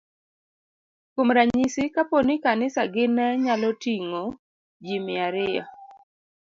[1.13, 4.23] Kuom ranyisi, kapo ni kanisagi ne nyalo ting'o
[4.85, 5.63] ji mia ariyo,